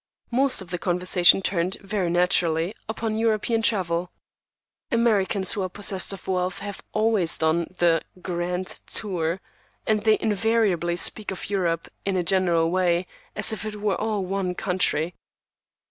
[0.31, 4.09] Most of the conversation turned, very naturally, upon European travel.
[4.91, 6.59] Americans who are possessed of wealth
[6.91, 9.39] always have done "the grand tour,"
[9.85, 14.25] and they invariably speak of "Europe" in a general way, as if it were all
[14.25, 15.13] one country.